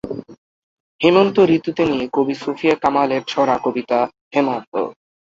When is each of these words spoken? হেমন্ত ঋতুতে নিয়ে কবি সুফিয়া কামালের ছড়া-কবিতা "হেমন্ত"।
হেমন্ত 1.01 1.35
ঋতুতে 1.49 1.83
নিয়ে 1.85 2.05
কবি 2.13 2.35
সুফিয়া 2.35 2.75
কামালের 2.75 3.23
ছড়া-কবিতা 3.27 3.99
"হেমন্ত"। 4.33 4.73